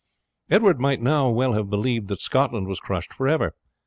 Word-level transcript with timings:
Edward 0.49 0.79
might 0.79 0.99
now 0.99 1.29
well 1.29 1.53
have 1.53 1.69
believed 1.69 2.07
that 2.07 2.21
Scotland 2.21 2.67
was 2.67 2.79
crushed 2.79 3.13
for 3.13 3.27
ever. 3.27 3.53